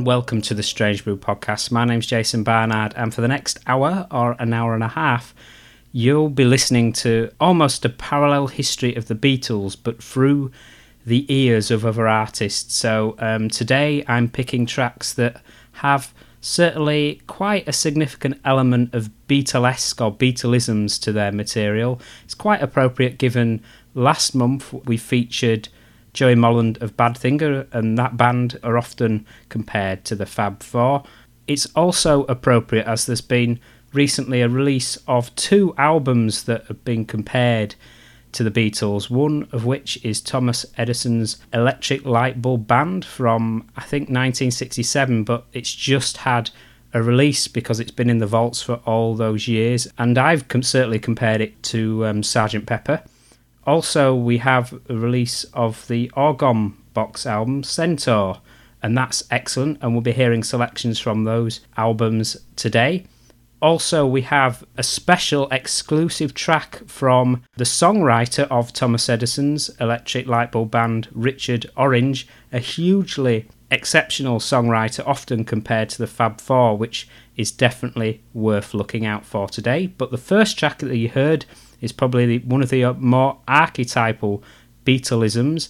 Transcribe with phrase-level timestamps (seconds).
[0.00, 1.70] and welcome to the Strange Brew podcast.
[1.70, 5.34] My name's Jason Barnard, and for the next hour or an hour and a half,
[5.92, 10.52] you'll be listening to almost a parallel history of the Beatles, but through
[11.04, 12.74] the ears of other artists.
[12.74, 20.02] So um, today I'm picking tracks that have certainly quite a significant element of Beatlesque
[20.02, 22.00] or Beatlisms to their material.
[22.24, 23.62] It's quite appropriate given
[23.94, 25.68] last month we featured
[26.12, 31.04] Joey Molland of Badfinger, and that band are often compared to the Fab Four.
[31.46, 33.60] It's also appropriate as there's been
[33.92, 37.74] recently a release of two albums that have been compared
[38.32, 43.82] to the Beatles, one of which is Thomas Edisun's Electric Light Bulb Band from, I
[43.82, 46.50] think, 1967, but it's just had
[46.92, 50.62] a release because it's been in the vaults for all those years, and I've com-
[50.62, 52.66] certainly compared it to um, Sgt.
[52.66, 53.02] Pepper.
[53.66, 58.40] Also, we have a release of the Orgone Box album, Centaur,
[58.82, 63.04] and that's excellent, and we'll be hearing selections from those albums today.
[63.60, 70.50] Also, we have a special exclusive track from the songwriter of Thomas Edisun's Electric Light
[70.50, 77.06] Bulb Band, Richard Orange, a hugely exceptional songwriter, often compared to the Fab Four, which
[77.36, 79.86] is definitely worth looking out for today.
[79.86, 81.44] But the first track that you heard
[81.80, 84.42] is probably one of the more archetypal
[84.84, 85.68] Beatlisms.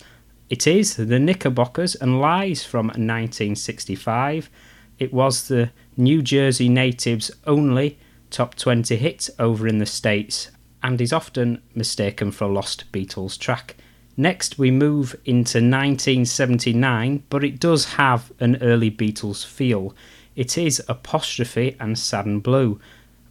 [0.48, 4.50] It is The Knickerbockers and Lies from 1965.
[4.98, 7.98] It was the New Jersey natives' only
[8.30, 10.50] top 20 hit over in the States
[10.82, 13.76] and is often mistaken for a lost Beatles track.
[14.16, 19.94] Next, we move into 1979, but it does have an early Beatles feel.
[20.36, 22.80] It is Apostrophe and Sad and Blue.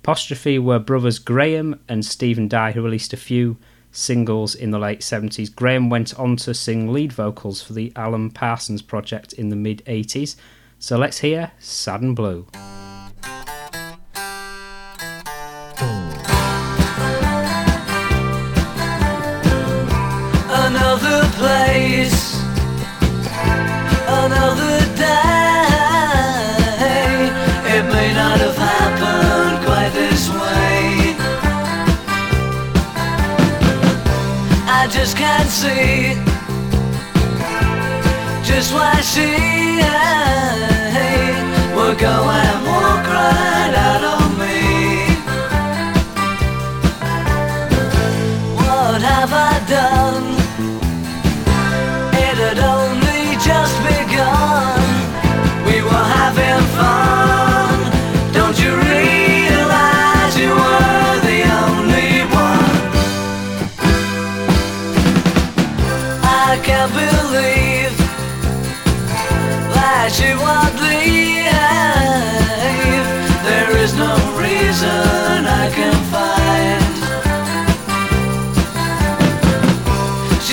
[0.03, 3.57] Apostrophe were brothers Graham and Stephen Dye, who released a few
[3.91, 5.53] singles in the late 70s.
[5.53, 9.83] Graham went on to sing lead vocals for the Alan Parsons project in the mid
[9.85, 10.35] 80s.
[10.79, 12.47] So let's hear Sad and Blue.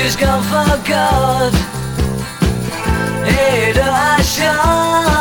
[0.06, 1.52] Has gone for good.
[3.28, 5.15] Hey, do I show?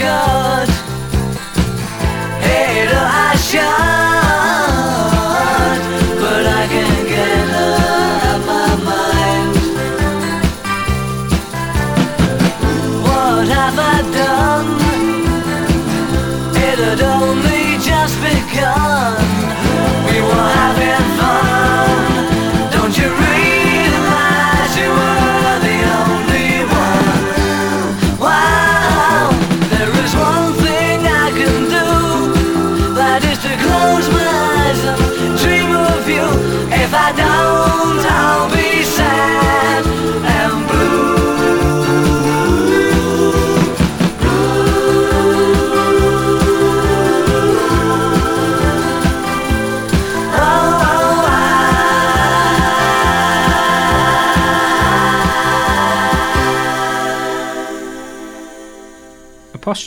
[0.00, 0.69] God.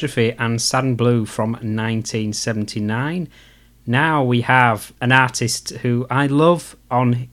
[0.03, 3.29] Apostrophe and Sand Blue from 1979.
[3.87, 7.29] Now we have an artist who I love on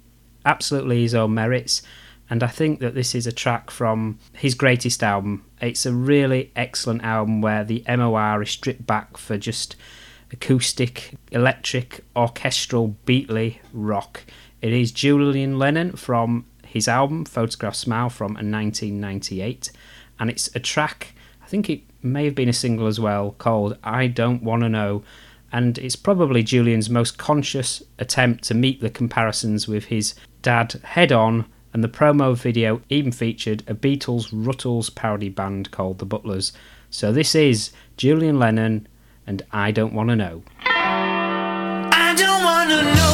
[0.46, 1.82] absolutely his own merits,
[2.28, 5.44] and I think that this is a track from his greatest album.
[5.60, 9.74] It's a really excellent album where the MOR is stripped back for just
[10.32, 14.22] acoustic, electric, orchestral, beatly rock.
[14.62, 19.72] It is Julian Lennon from his album Photograph Smile from 1998,
[20.20, 21.14] and it's a track
[21.50, 25.02] think it may have been a single as well, called I Don't Want to Know.
[25.52, 31.10] And it's probably Julian's most conscious attempt to meet the comparisons with his dad head
[31.10, 31.46] on.
[31.74, 36.52] And the promo video even featured a Beatles Ruttles parody band called The Butlers.
[36.88, 38.86] So this is Julian Lennon
[39.26, 40.42] and I Don't Want to Know.
[40.62, 43.09] I don't want to know.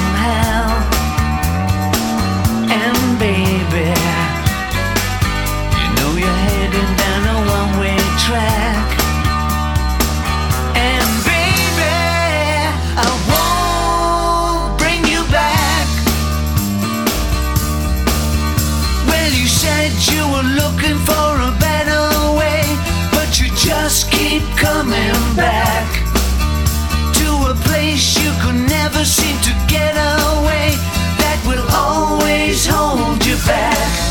[0.00, 0.49] somehow
[28.92, 30.74] never seem to get away,
[31.18, 34.09] that will always hold you back.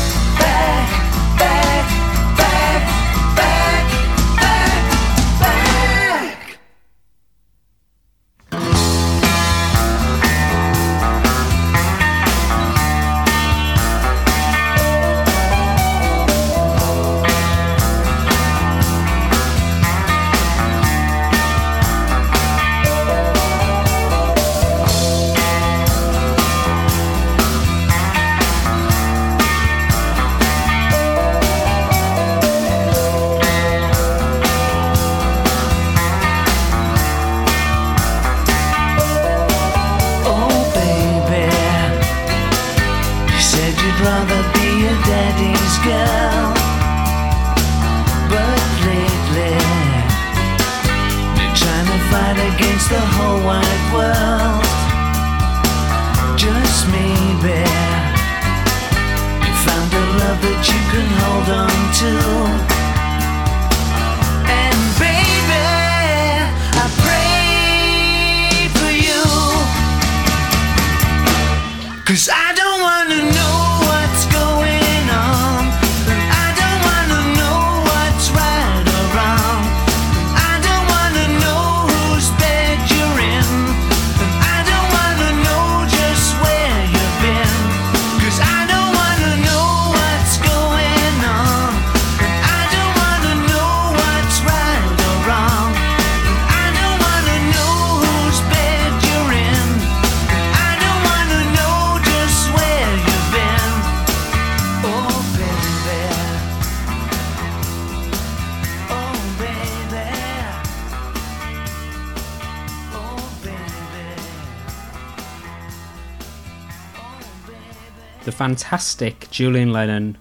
[118.24, 120.18] the fantastic Julian Lennon,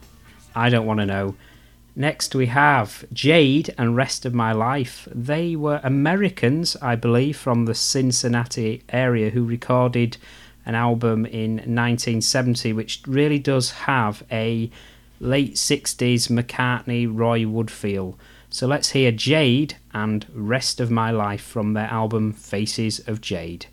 [0.55, 1.35] I Don't Want to Know.
[1.95, 5.07] Next, we have Jade and Rest of My Life.
[5.13, 10.15] They were Americans, I believe, from the Cincinnati area who recorded
[10.65, 14.71] an album in 1970, which really does have a
[15.19, 18.17] late 60s McCartney Roy Wood feel.
[18.49, 23.65] So let's hear Jade and Rest of My Life from their album Faces of Jade.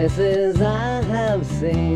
[0.00, 1.89] Faces I have seen.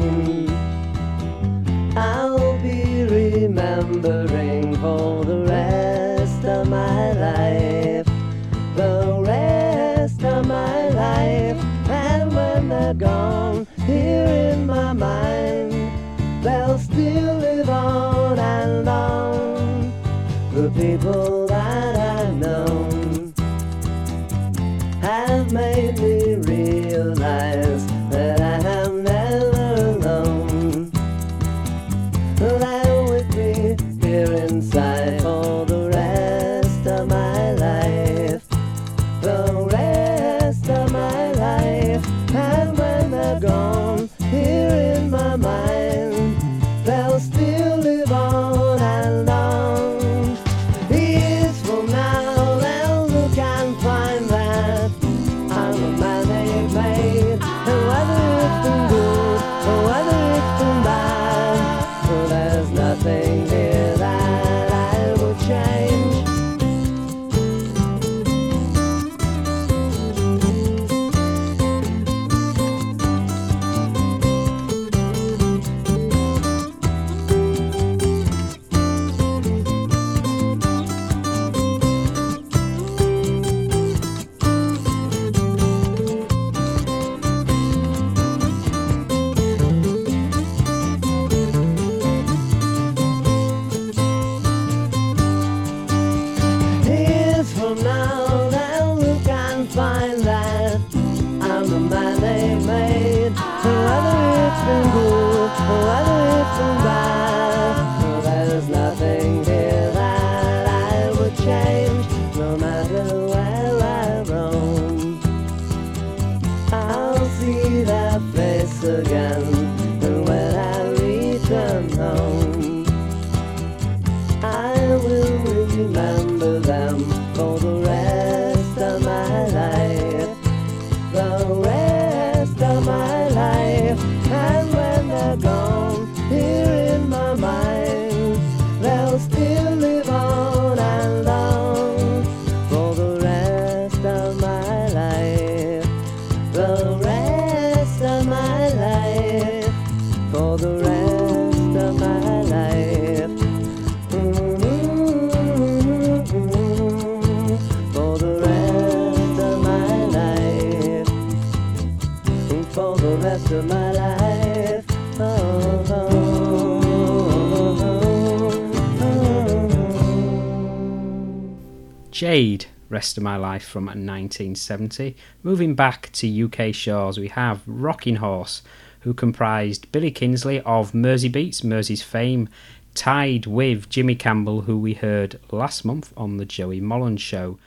[172.15, 175.17] Jade, Rest of My Life from 1970.
[175.43, 178.63] Moving back to UK shores, we have Rocking Horse,
[179.01, 182.49] who comprised Billy Kinsley of Mersey Beats, Mersey's fame,
[182.95, 187.59] tied with Jimmy Campbell, who we heard last month on The Joey Molland Show.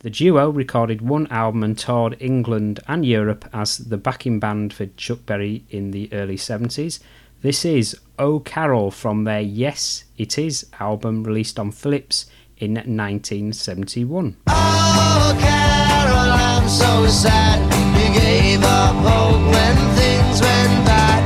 [0.00, 4.84] The duo recorded one album and toured England and Europe as the backing band for
[4.84, 7.00] Chuck Berry in the early 70s.
[7.40, 12.26] This is Oh Carol from their Yes It Is album released on Philips
[12.64, 14.36] in 1971.
[14.46, 17.60] Oh, Carol, I'm so sad.
[18.00, 21.20] You gave up hope when things went bad.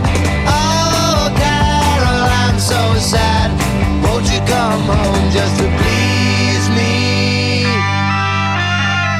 [0.50, 3.54] Oh, Carol, I'm so sad.
[4.02, 7.62] Won't you come home just to please me?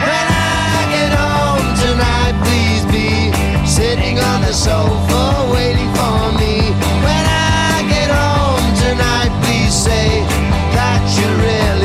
[0.03, 3.31] When I get home tonight, please be
[3.65, 5.23] sitting on the sofa
[5.55, 6.75] waiting for me.
[7.07, 10.27] When I get home tonight, please say
[10.75, 11.78] that you really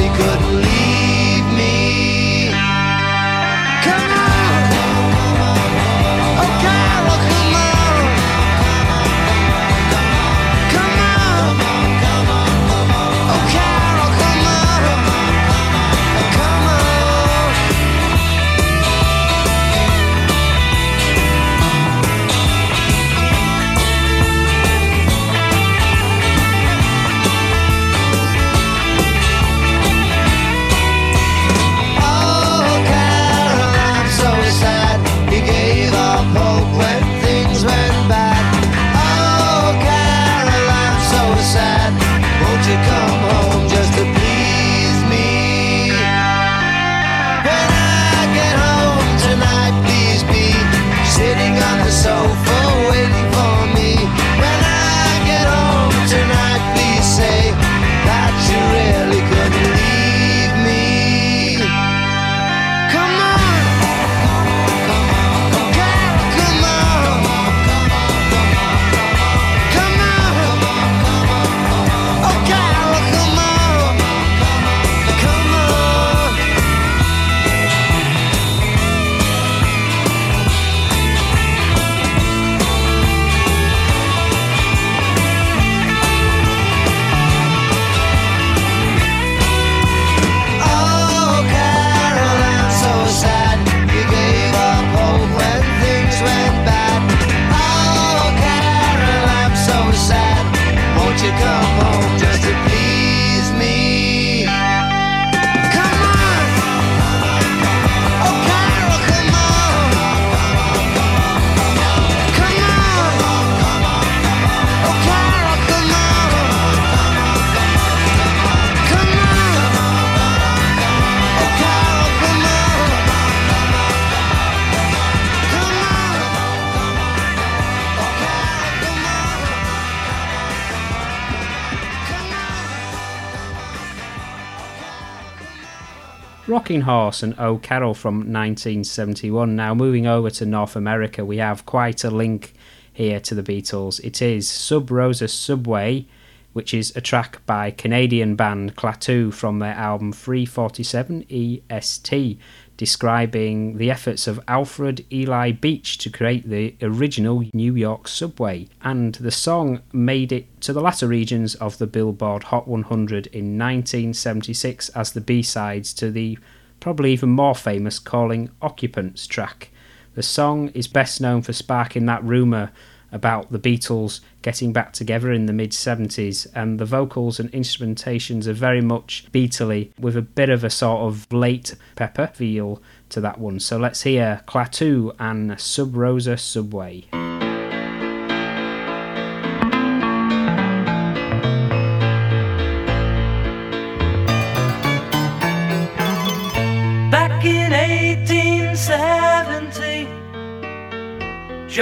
[136.74, 139.56] Rocking Horse and O'Carroll from 1971.
[139.56, 142.56] Now, moving over to North America, we have quite a link
[142.92, 144.04] here to the Beatles.
[144.04, 146.08] It is Sub Rosa Subway,
[146.54, 152.40] which is a track by Canadian band Klaatu from their album 347 EST,
[152.76, 158.68] describing the efforts of Alfred Ely Beach to create the original New York subway.
[158.82, 163.60] And the song made it to the latter regions of the Billboard Hot 100 in
[163.60, 166.40] 1976 as the B sides to the
[166.84, 169.70] probably even more famous Calling Occupants track.
[170.16, 172.74] The song is best known for sparking that rumour
[173.10, 178.48] about the Beatles getting back together in the mid 70s, and the vocals and instrumentations
[178.48, 183.22] are very much Beatly with a bit of a sort of late pepper feel to
[183.22, 183.62] that one.
[183.62, 187.06] So let's hear Klaatu and Sub Rosa Subway.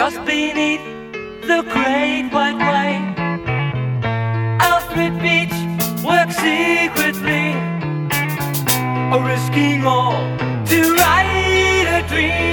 [0.02, 0.82] Just beneath
[1.44, 2.90] the Great White Way,
[4.60, 5.54] Alfred Beach
[6.04, 7.54] worked secretly,
[9.30, 10.18] risking all
[10.66, 12.51] to write a dream.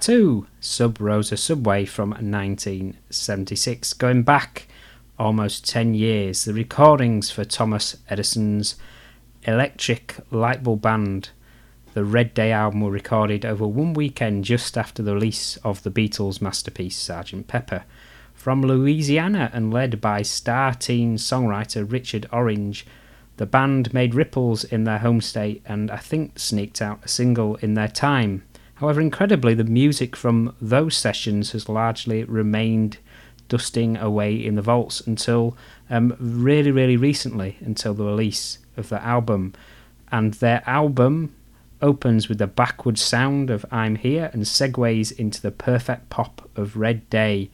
[0.00, 3.92] Klaatu, Sub Rosa Subway from 1976.
[3.92, 4.66] Going back
[5.18, 8.76] almost 10 years, the recordings for Thomas Edisun's
[9.42, 11.28] Electric Light Bulb Band,
[11.92, 15.90] the Red Day album, were recorded over one weekend just after the release of the
[15.90, 17.46] Beatles' masterpiece, Sgt.
[17.46, 17.84] Pepper.
[18.32, 22.86] From Louisiana and led by star teen songwriter Richard Orange,
[23.36, 27.56] the band made ripples in their home state and I think sneaked out a single
[27.56, 28.44] in their time.
[28.80, 32.96] However, incredibly, the music from those sessions has largely remained
[33.50, 35.54] dusting away in the vaults until
[35.90, 39.52] um, really, really recently, until the release of the album.
[40.10, 41.34] And their album
[41.82, 46.78] opens with the backward sound of I'm Here and segues into the perfect pop of
[46.78, 47.50] Red Day,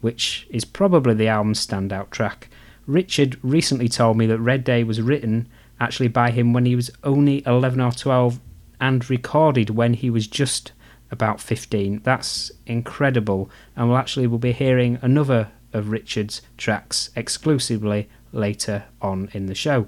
[0.00, 2.50] which is probably the album's standout track.
[2.86, 5.48] Richard recently told me that Red Day was written
[5.80, 8.38] actually by him when he was only 11 or 12
[8.80, 10.72] and recorded when he was just
[11.10, 12.02] about 15.
[12.04, 19.28] That's incredible, and we'll actually we'll be hearing another of Richard's tracks exclusively later on
[19.32, 19.86] in the show.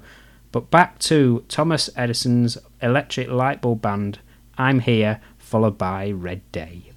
[0.51, 4.19] But back to Thomas Edisun's Electric Light Bulb Band,
[4.57, 6.91] I'm Here, followed by Red Day.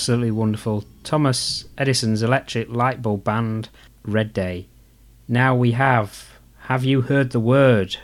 [0.00, 0.84] Absolutely wonderful.
[1.04, 3.68] Thomas Edisun's Electric Light Bulb Band,
[4.02, 4.66] Red Day.
[5.28, 7.98] Now we have Have You Heard the Word,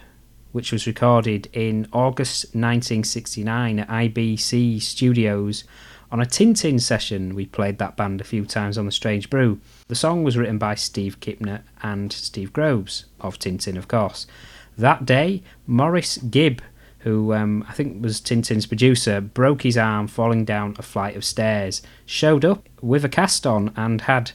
[0.52, 5.64] which was recorded in August 1969 at IBC Studios
[6.12, 7.34] on a Tin Tin session.
[7.34, 9.58] We played that band a few times on the Strange Brew.
[9.88, 14.26] The song was written by Steve Kipner and Steve Groves of Tin Tin, of course.
[14.76, 16.60] That day, Maurice Gibb,
[17.06, 21.14] who um, I think was Tin Tin's producer, broke his arm falling down a flight
[21.14, 24.32] of stairs, showed up with a cast on, and had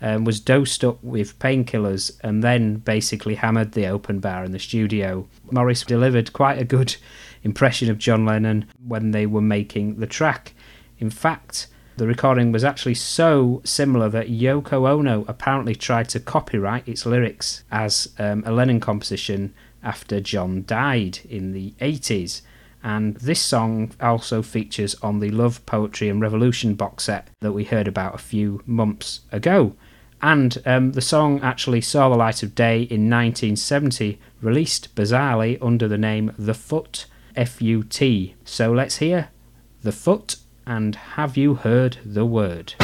[0.00, 4.58] um, was dosed up with painkillers, and then basically hammered the open bar in the
[4.58, 5.28] studio.
[5.50, 6.96] Maurice delivered quite a good
[7.42, 10.54] impression of John Lennon when they were making the track.
[10.98, 11.66] In fact,
[11.98, 17.64] the recording was actually so similar that Yoko Ono apparently tried to copyright its lyrics
[17.70, 19.52] as um, a Lennon composition
[19.84, 22.42] after John died in the 80s.
[22.82, 27.64] And this song also features on the Love, Poetry and Revolution box set that we
[27.64, 29.74] heard about a few months ago.
[30.20, 35.88] And um, the song actually saw the light of day in 1970, released bizarrely under
[35.88, 38.34] the name The Fut, F U T.
[38.44, 39.28] So let's hear
[39.82, 42.74] The Fut and Have You Heard the Word?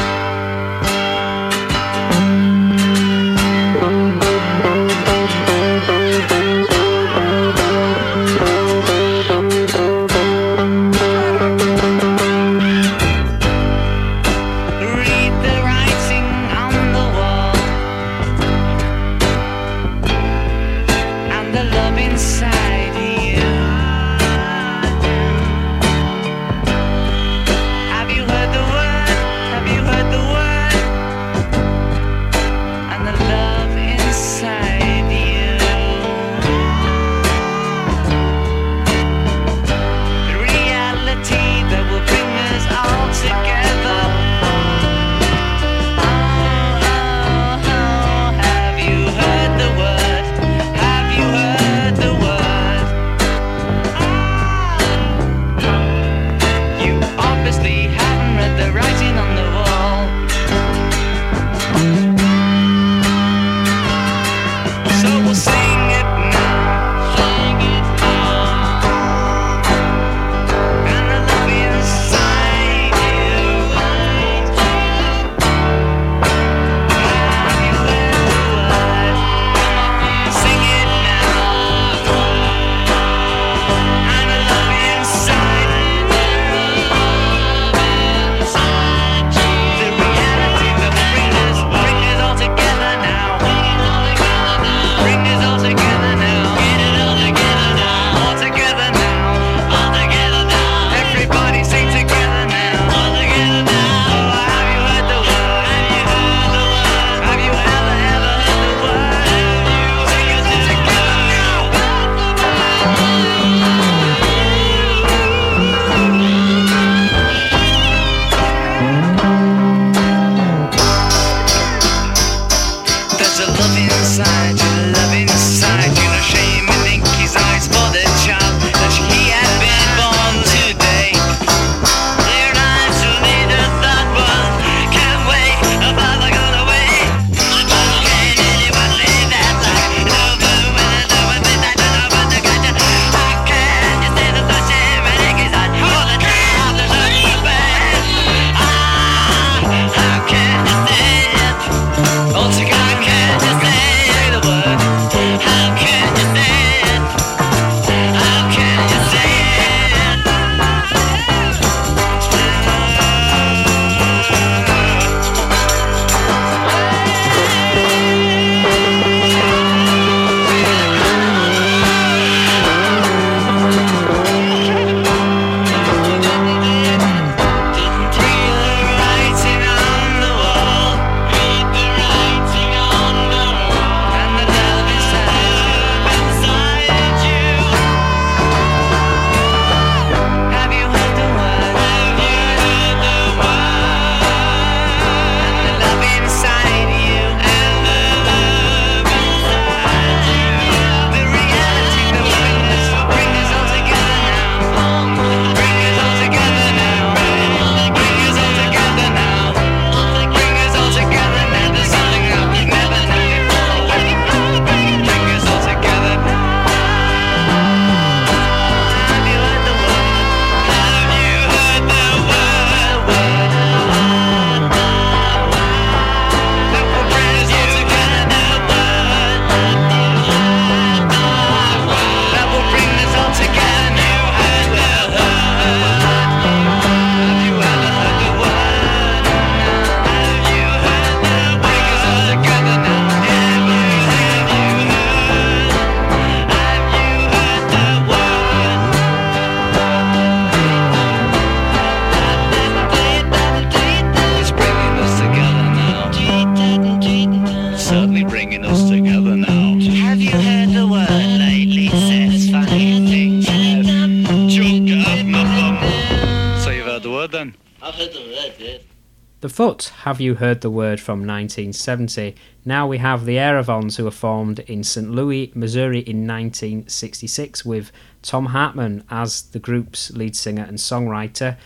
[269.61, 272.35] Fut, Have You Heard the Word from 1970.
[272.65, 275.11] Now we have the Aerovons who were formed in St.
[275.11, 277.93] Louis, Missouri in 1966 with
[278.23, 281.59] Tom Hartman as the group's lead singer and songwriter.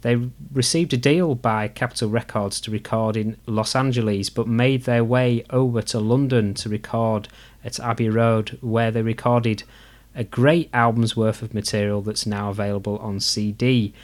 [0.00, 5.04] They received a deal by Capitol Records to record in Los Angeles but made their
[5.04, 7.28] way over to London to record
[7.64, 9.62] at Abbey Road where they recorded
[10.16, 13.94] a great album's worth of material that's now available on CD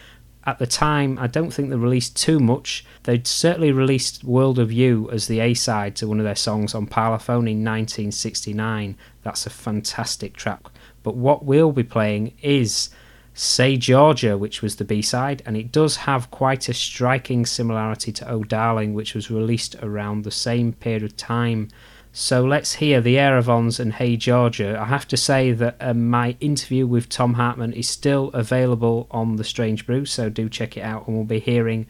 [0.45, 2.85] at the time, I don't think they released too much.
[3.05, 6.75] They'd certainly released World of You as the A side to one of their songs
[6.75, 8.97] on Parlophone in 1969.
[9.23, 10.63] That's a fantastic track.
[11.03, 12.91] But what we'll be playing is
[13.35, 18.13] Hey Georgia, which was the B side, and it does have quite a striking similarity
[18.13, 21.69] to Oh Darling, which was released around the same period of time.
[22.15, 24.79] So let's hear the Aerovons and Hey Georgia.
[24.79, 29.37] I have to say that um, my interview with Tom Hartman is still available on
[29.37, 31.87] The Strange Brew, so do check it out, and we'll be hearing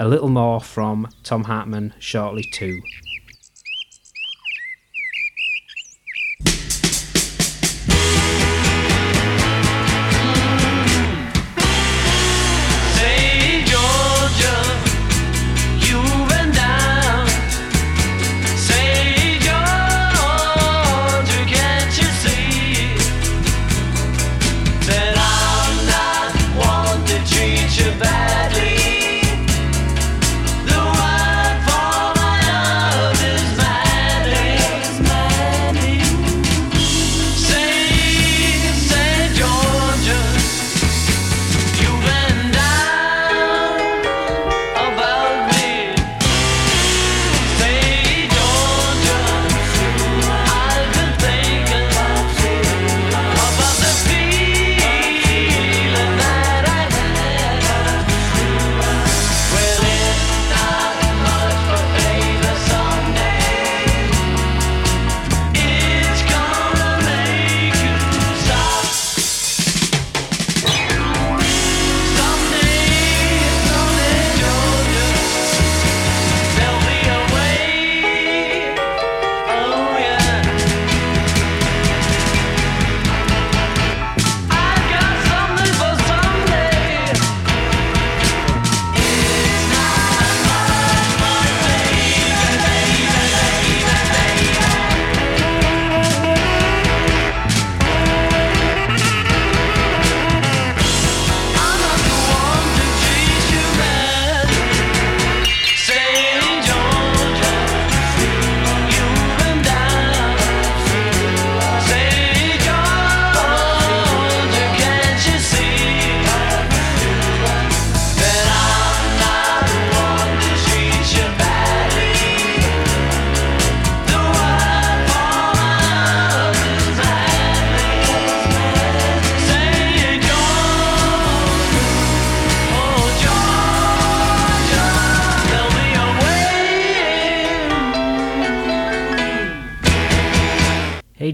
[0.00, 2.82] a little more from Tom Hartman shortly too.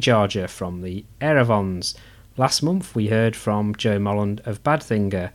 [0.09, 1.94] Georgia from the Aerovons.
[2.38, 5.32] Last month we heard from Joey Molland of Badfinger,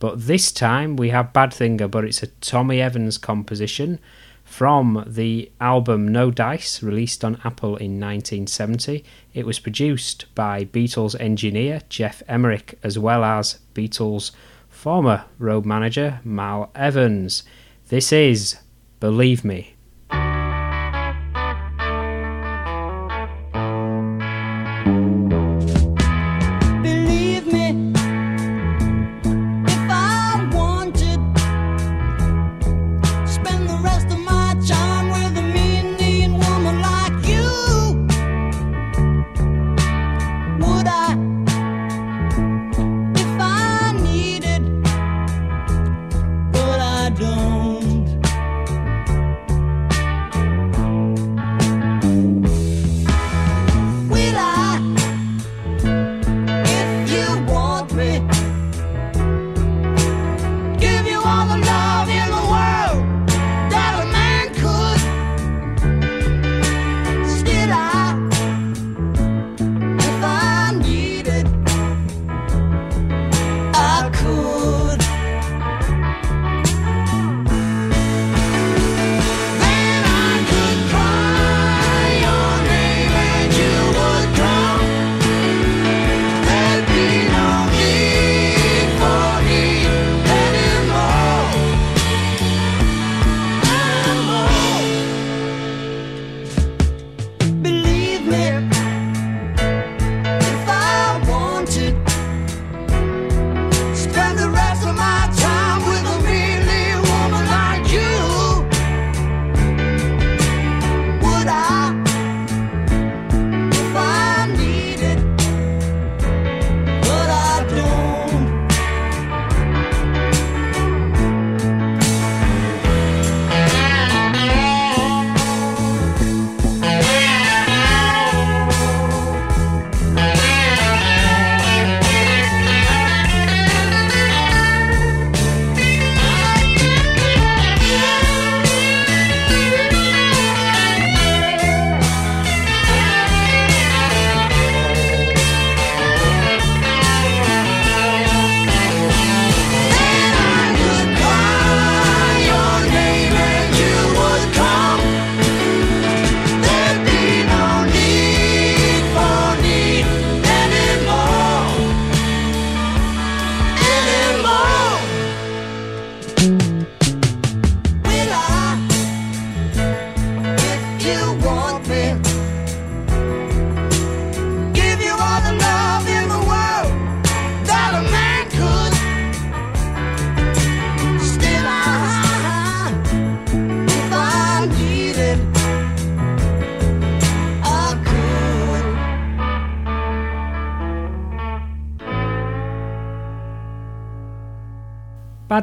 [0.00, 4.00] but this time we have Badfinger, but it's a Tommy Evans composition
[4.42, 9.04] from the album No Dice, released on Apple in 1970.
[9.32, 14.32] It was produced by Beatles engineer Geoff Emerick, as well as Beatles
[14.68, 17.44] former road manager Mal Evans.
[17.90, 18.56] This is
[18.98, 19.75] Believe Me.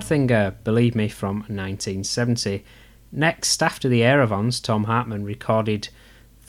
[0.03, 2.65] Badfinger, Believe Me from 1970.
[3.13, 5.87] Next, after the Aerovons, Tom Hartman recorded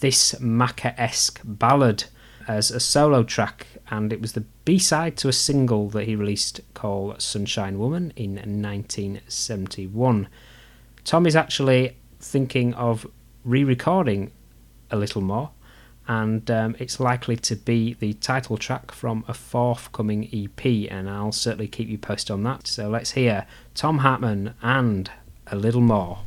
[0.00, 2.04] this Macca esque ballad
[2.48, 6.16] as a solo track, and it was the B side to a single that he
[6.16, 10.26] released called Sunshine Woman in 1971.
[11.04, 13.06] Tom is actually thinking of
[13.44, 14.32] re recording
[14.90, 15.52] a little more,
[16.06, 21.32] and um, it's likely to be the title track from a forthcoming EP, and I'll
[21.32, 22.66] certainly keep you posted on that.
[22.66, 25.10] So let's hear Tom Hartman and
[25.46, 26.18] a little more.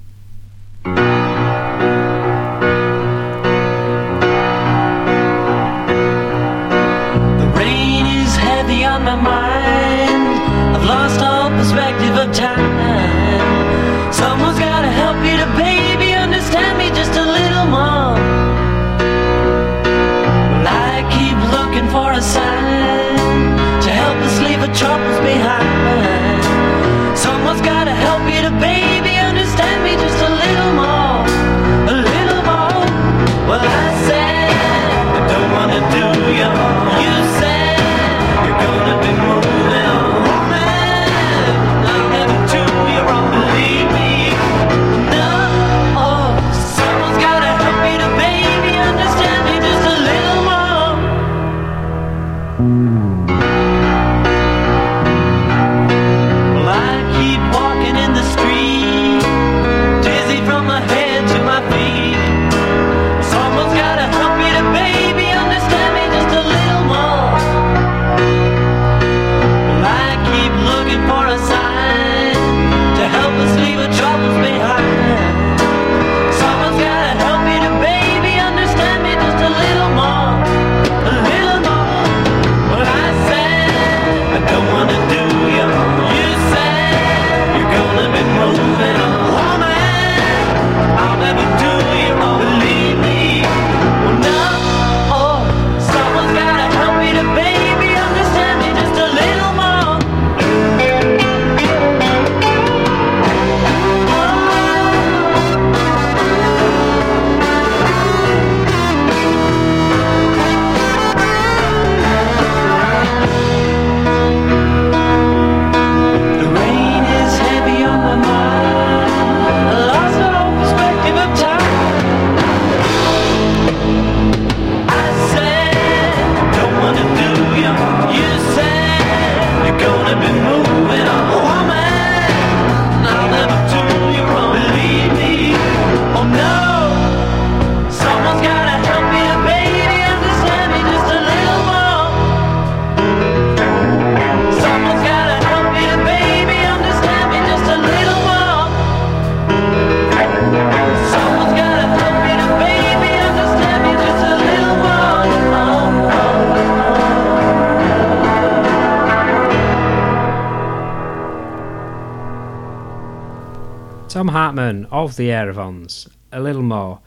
[164.48, 167.02] Of the Aerovons, a little more.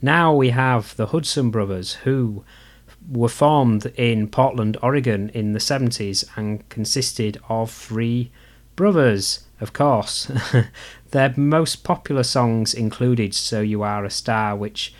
[0.00, 2.46] Now we have the Hudson Brothers, who
[3.10, 8.32] were formed in Portland, Oregon in the 70s and consisted of three
[8.74, 10.30] brothers, of course.
[11.10, 14.94] Their most popular songs included So You Are a Star, which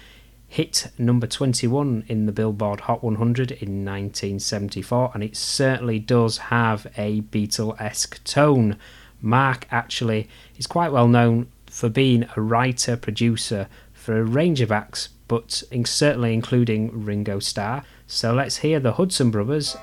[0.49, 6.87] hit number 21 in the Billboard Hot 100 in 1974, and it certainly does have
[6.99, 8.77] a Beatle esque tone.
[9.23, 14.71] Mark actually is quite well known for being a writer producer for a range of
[14.71, 17.83] acts, but in, certainly including Ringo Starr.
[18.07, 19.75] So let's hear the Hudson Brothers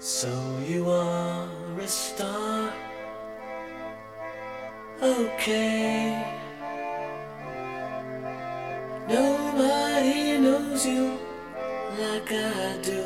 [0.00, 0.28] So
[0.68, 1.48] you are
[1.80, 2.70] a star.
[5.02, 6.36] Okay.
[9.08, 11.18] Nobody knows you
[11.98, 13.02] like I do.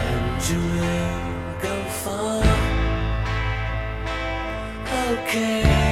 [0.00, 2.47] And you will go far.
[5.08, 5.87] Okay.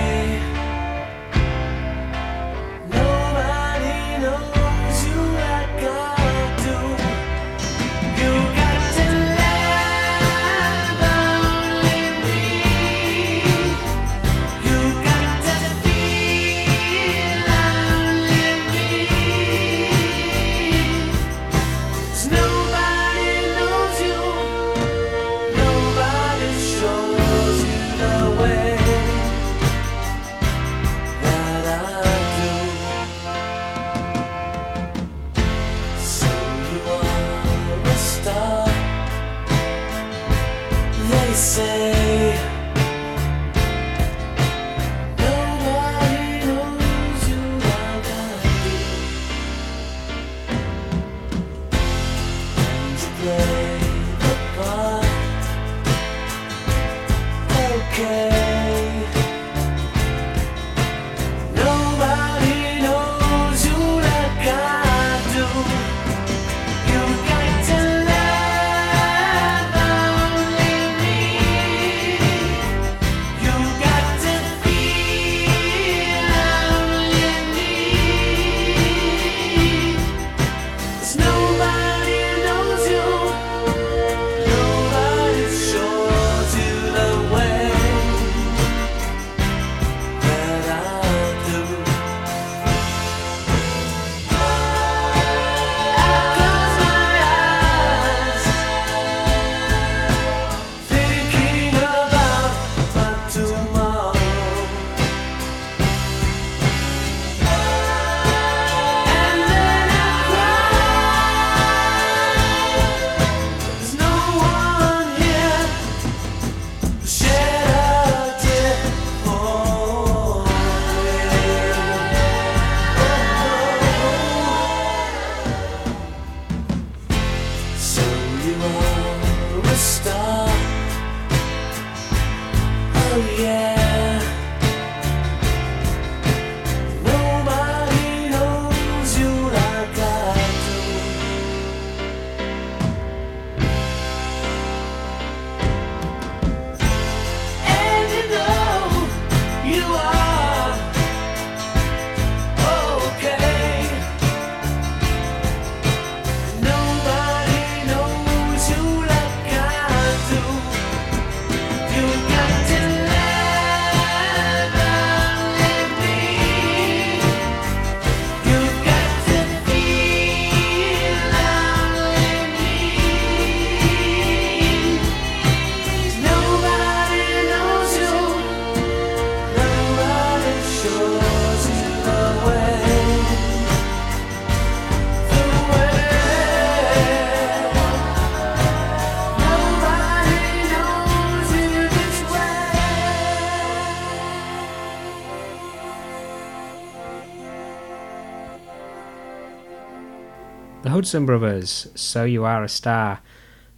[200.97, 203.21] Hudson Brothers, So You Are a Star,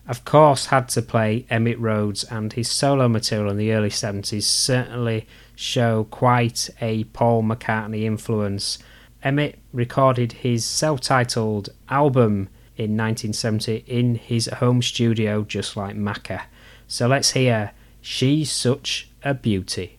[0.07, 4.45] of course had to play Emitt Rhodes, and his solo material in the early 70s
[4.45, 8.79] certainly show quite a Paul McCartney influence.
[9.25, 16.43] Emitt recorded his self titled album in 1970 in his home studio, just like Macca.
[16.87, 19.99] So let's hear She's Such a Beauty.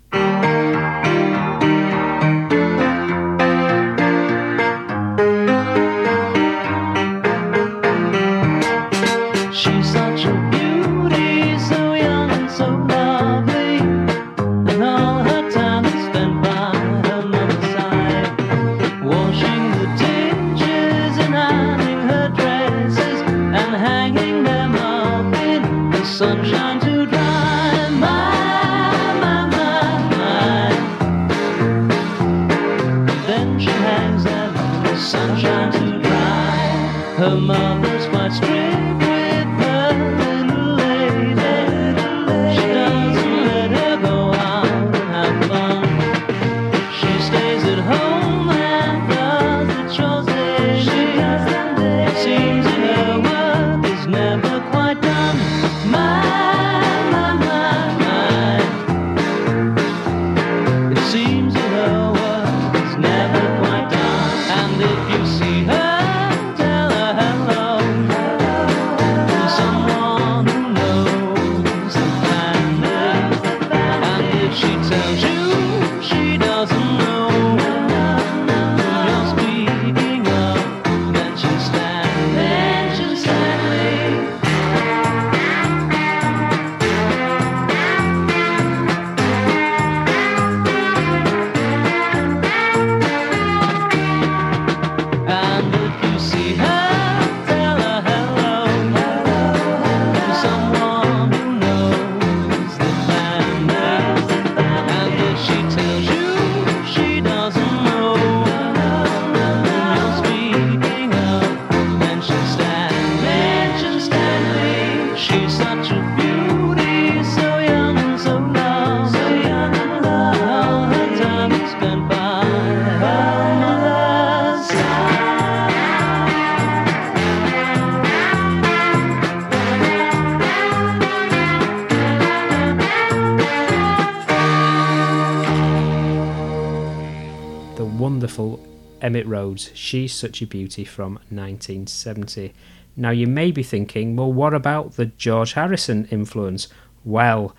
[139.60, 142.53] Rhodes, She's Such a Beauty from 1970.
[142.95, 146.70] Now, you may be thinking, well, what about the George Harrison influence?
[147.03, 147.53] Well,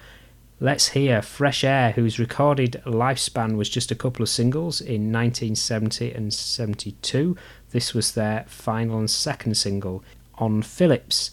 [0.60, 6.12] let's hear Fresh Air, whose recorded lifespan was just a couple of singles in 1970
[6.12, 7.36] and 72.
[7.70, 10.02] This was their final and second single
[10.36, 11.30] on Philips.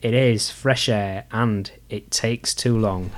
[0.00, 3.12] It is Fresh Air and It Takes Too Long.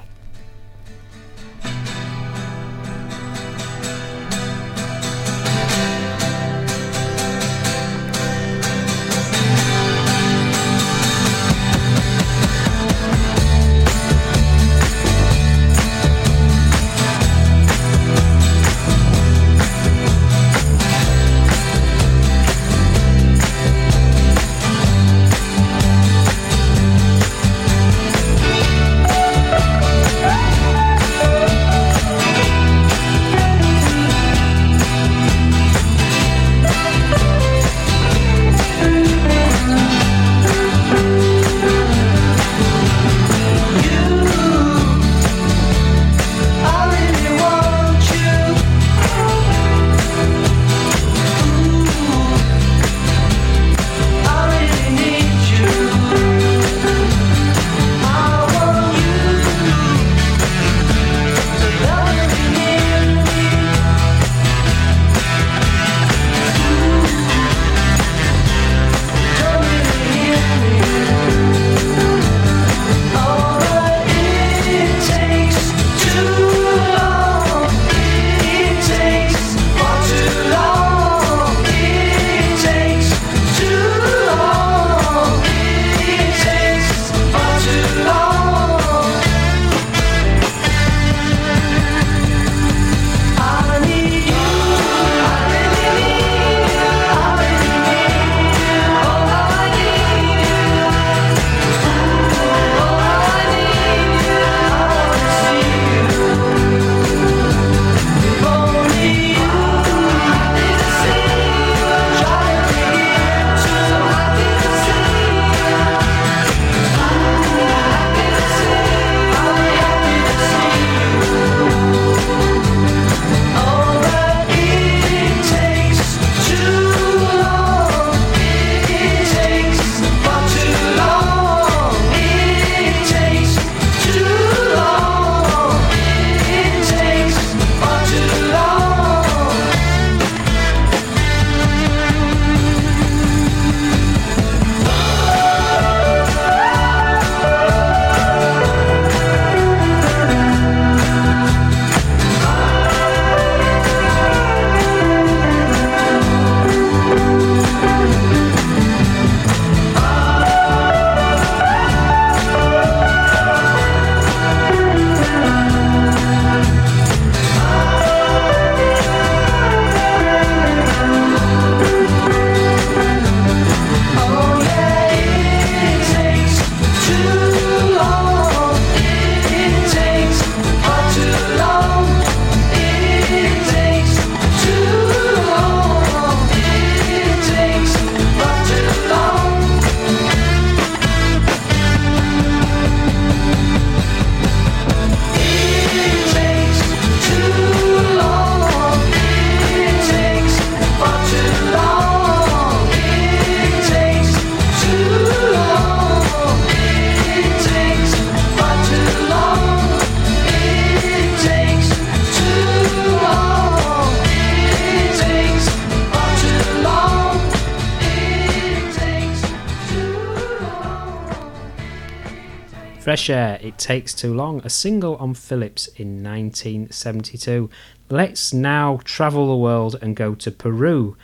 [223.31, 227.68] Air, It Takes Too Long, a single on Philips in 1972.
[228.09, 231.16] Let's now travel the world and go to Peru.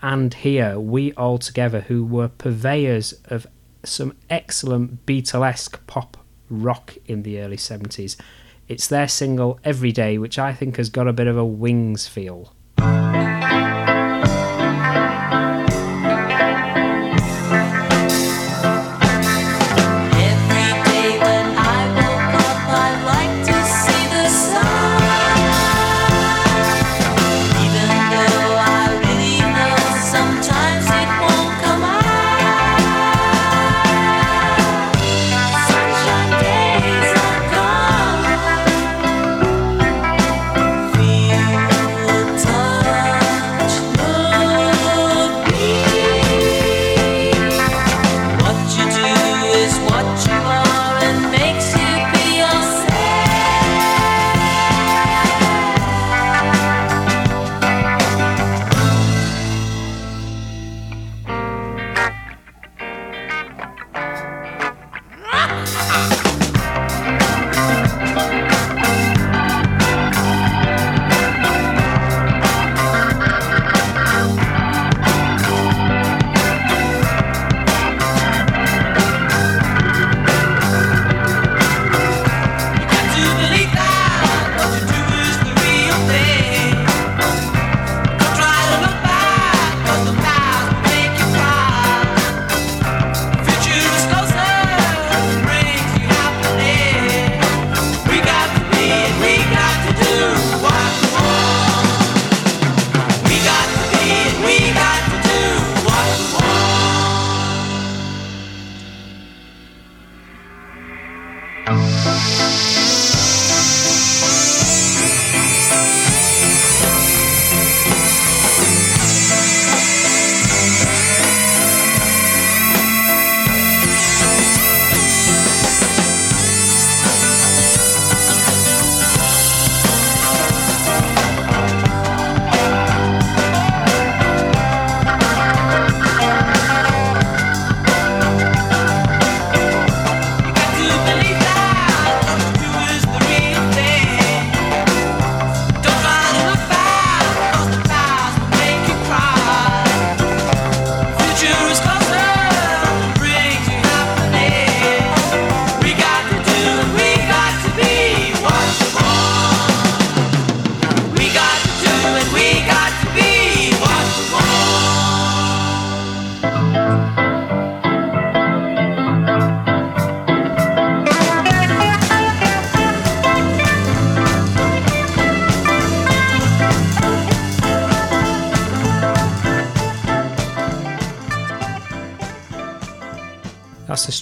[0.00, 3.46] And here, We All Together, who were purveyors of
[3.84, 6.16] some excellent Beatlesque pop
[6.48, 8.16] rock in the early 70s.
[8.68, 12.06] It's their single Every Day, which I think has got a bit of a Wings
[12.06, 12.52] feel.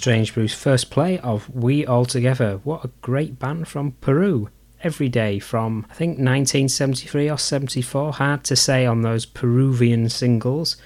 [0.00, 2.58] Strange Brews first play of We All Together.
[2.64, 4.48] What a great band from Peru.
[4.82, 8.14] Every day from, I think, 1973 or 74.
[8.14, 10.78] Hard to say on those Peruvian singles.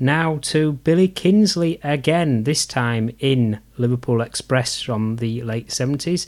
[0.00, 6.26] Now to Billy Kinsley again, this time in Liverpool Express from the late 70s.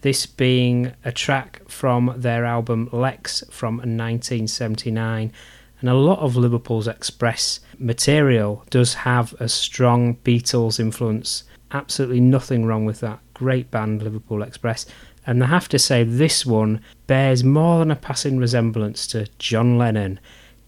[0.00, 5.34] This being a track from their album Lex from 1979.
[5.80, 11.44] And a lot of Liverpool's Express material does have a strong Beatles influence.
[11.70, 13.20] Absolutely nothing wrong with that.
[13.34, 14.86] Great band, Liverpool Express.
[15.26, 19.76] And I have to say, this one bears more than a passing resemblance to John
[19.76, 20.18] Lennon.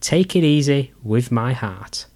[0.01, 2.07] Take it easy with my heart.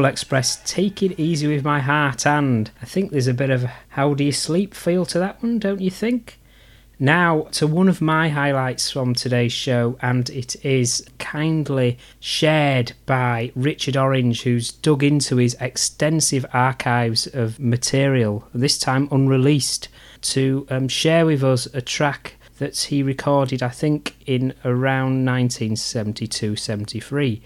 [0.00, 4.14] Express, take it easy with my heart, and I think there's a bit of how
[4.14, 6.38] do you sleep feel to that one, don't you think?
[6.98, 13.52] Now, to one of my highlights from today's show, and it is kindly shared by
[13.54, 19.88] Richard Orange, who's dug into his extensive archives of material, this time unreleased.
[20.22, 26.56] to um, share with us a track that he recorded, I think, in around 1972
[26.56, 27.42] 73.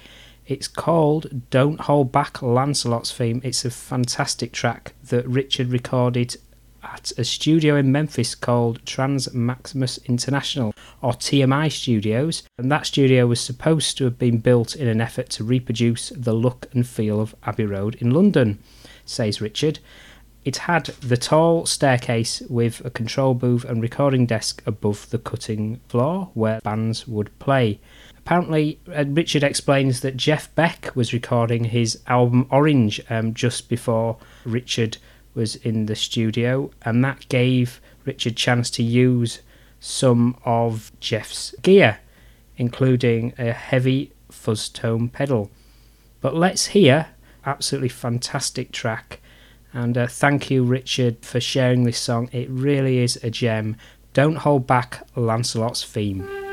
[0.47, 3.41] It's called Don't Hold Back Lancelot's Theme.
[3.43, 6.37] It's a fantastic track that Richard recorded
[6.85, 10.73] at a studio in Memphis called Trans Maximus International,
[11.03, 15.31] or TMI Studios, and that studio was supposed to have been built in an effort
[15.31, 18.63] to reproduce the look and feel of Abbey Road in London,
[19.05, 19.81] says Richard.
[20.45, 25.81] It had the tall staircase with a control booth and recording desk above the cutting
[25.89, 27.81] floor where bands would play.
[28.27, 34.17] Apparently, uh, Richard explains that Jeff Beck was recording his album Orange um, just before
[34.45, 34.99] Richard
[35.37, 39.43] was in the studio, and that gave Richard chance to use
[39.79, 42.01] some of Jeff's gear,
[42.57, 45.49] including a heavy fuzz tone pedal.
[46.21, 47.11] But let's hear
[47.45, 49.21] absolutely fantastic track,
[49.73, 52.29] and uh, thank you, Richard, for sharing this song.
[52.33, 53.77] It really is a gem.
[54.15, 56.46] Don't hold back Lancelot's theme.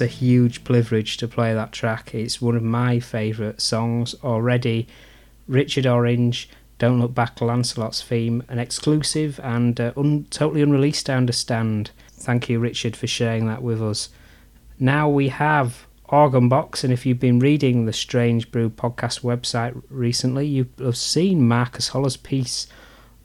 [0.00, 2.14] A huge privilege to play that track.
[2.14, 4.88] It's one of my favourite songs already.
[5.46, 6.48] Richard Orange,
[6.78, 11.90] Don't Look Back, Lancelot's theme, an exclusive and uh, un- totally unreleased, I understand.
[12.12, 14.08] Thank you, Richard, for sharing that with us.
[14.78, 19.80] Now we have Orgone Box, and if you've been reading the Strange Brew podcast website
[19.90, 22.66] recently, you have seen Marcus Holler's piece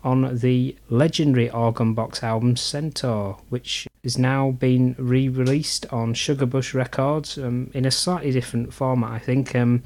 [0.06, 6.76] on the legendary Orgone Box album Centaur, which is now been re released on Sugarbush
[6.76, 9.56] Records um, in a slightly different format, I think.
[9.56, 9.82] Um,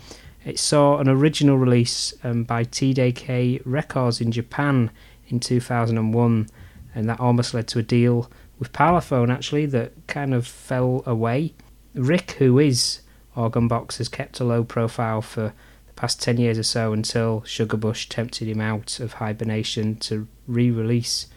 [0.45, 4.91] it saw an original release um, by TDK Records in Japan
[5.29, 6.49] in 2001,
[6.93, 8.29] and that almost led to a deal
[8.59, 11.53] with Parlophone actually that kind of fell away.
[11.93, 12.99] Rick, who is
[13.37, 15.53] Orgone Box, has kept a low profile for
[15.99, 21.27] past 10 years or so until Sugarbush tempted him out of hibernation to re release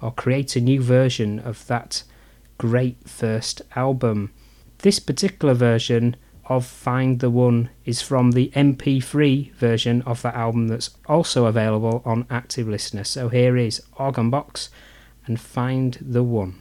[0.00, 2.04] or create a new version of that
[2.56, 4.32] great first album.
[4.78, 6.16] This particular version
[6.46, 12.00] of Find the One is from the MP3 version of that album that's also available
[12.06, 13.04] on Active Listener.
[13.04, 14.70] So here is Orgone Box
[15.26, 16.58] and Find the One.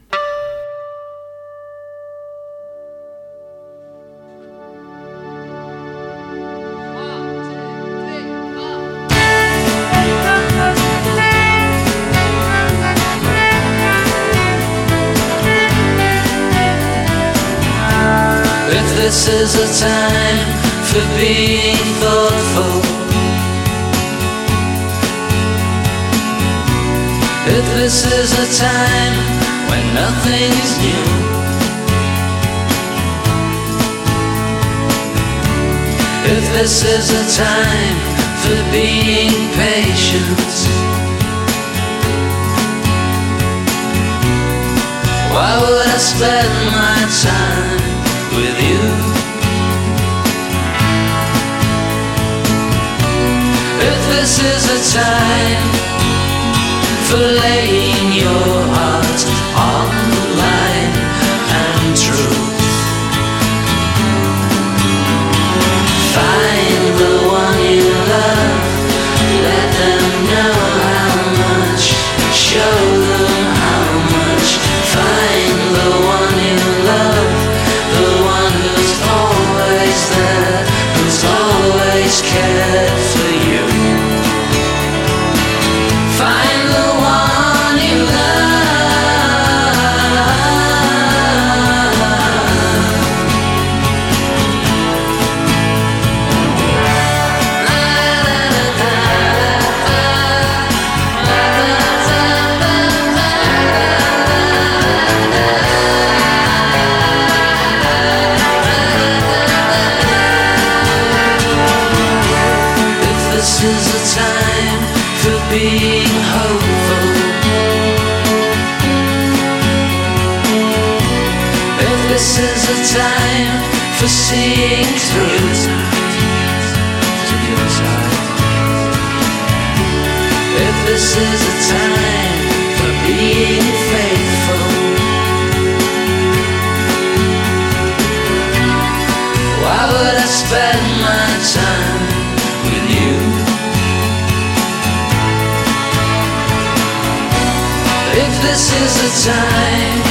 [148.42, 150.02] This is a time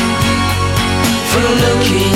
[1.30, 1.50] for
[1.86, 2.15] being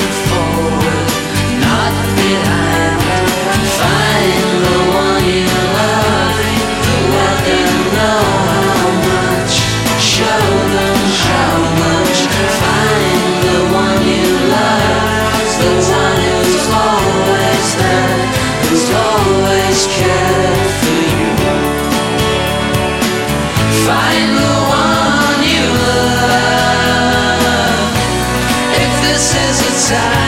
[29.91, 30.20] time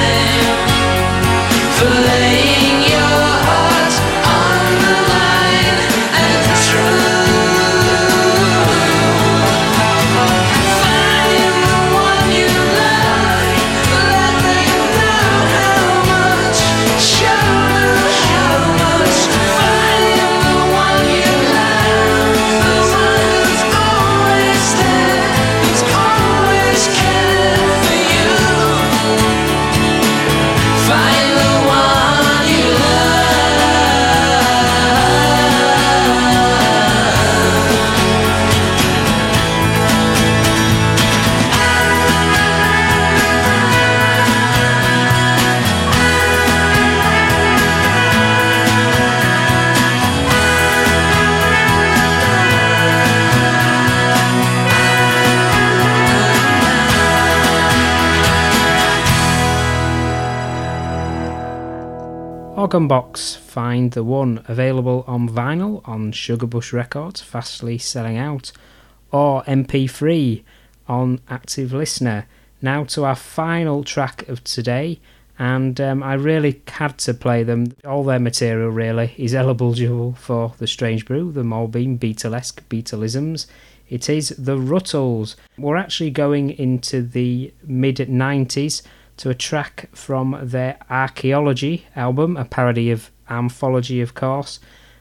[62.73, 68.51] Orgone Box Find the One, available on vinyl on Sugarbush Records, fastly selling out,
[69.11, 70.41] or MP3
[70.87, 72.25] on Active Listener.
[72.63, 74.99] Now to our final track of today,
[75.37, 77.75] and um, I really had to play them.
[77.85, 83.45] All their material really is eligible for the Strange Brew, the Mulbeam Beatlesque Beatleisms.
[83.87, 85.35] It is the Ruttles.
[85.59, 88.81] We're actually going into the mid 90s
[89.18, 94.60] to a track from their Archaeology album, a parody of Anthology, of course.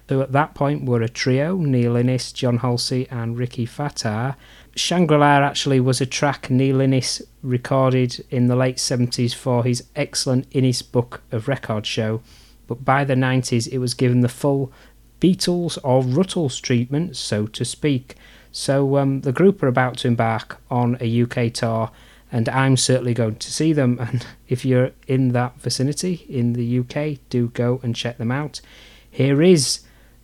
[0.08, 4.36] who at that point were a trio Neil Innes, John Halsey, and Rikki Fataar.
[4.76, 9.84] Shangri La actually was a track Neil Innes recorded in the late 70s for his
[9.96, 12.20] excellent Innes Book of Records show,
[12.66, 14.72] but by the 90s it was given the full
[15.20, 18.16] Beatles or Ruttles treatment, so to speak.
[18.50, 21.90] So um, the group are about to embark on a UK tour,
[22.32, 23.98] and I'm certainly going to see them.
[24.00, 28.60] And if you're in that vicinity in the UK, do go and check them out.
[29.08, 29.80] Here is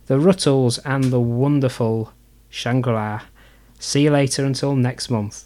[0.07, 2.11] the Ruttles and the wonderful
[2.49, 3.21] Shangri La.
[3.77, 5.45] See you later until next month.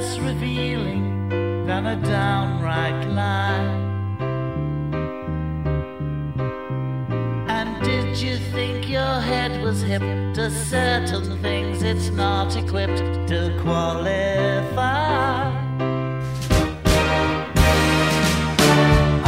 [0.00, 1.28] Less revealing
[1.66, 3.68] than a downright lie?
[7.48, 10.00] And did you think your head was hip
[10.36, 15.50] to certain things it's not equipped to qualify?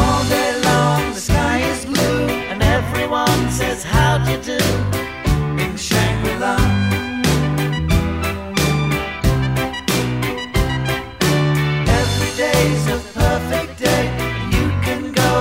[0.02, 4.01] All day long the sky is blue and everyone says how'd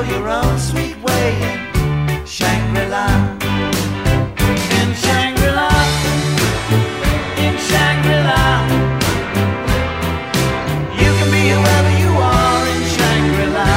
[0.05, 3.07] your own sweet way in Shangri-La.
[4.79, 5.69] In Shangri-La.
[7.45, 8.43] In Shangri-La.
[11.01, 13.73] You can be whoever you are in Shangri-La.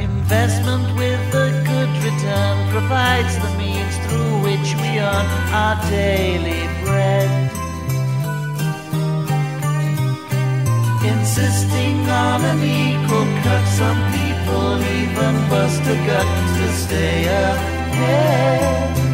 [0.00, 7.30] Investment with a good return provides the means through which we earn our daily bread.
[11.04, 12.87] Insisting on cut,
[13.78, 16.26] some people even bust a gut
[16.56, 19.07] to stay ahead.